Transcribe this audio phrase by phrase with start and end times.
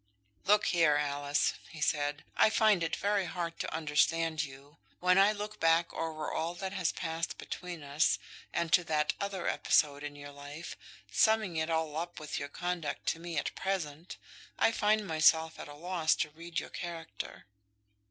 [0.45, 4.77] "Look here, Alice," he said, "I find it very hard to understand you.
[4.99, 8.17] When I look back over all that has passed between us,
[8.51, 10.75] and to that other episode in your life,
[11.11, 14.17] summing it all up with your conduct to me at present,
[14.57, 17.45] I find myself at a loss to read your character."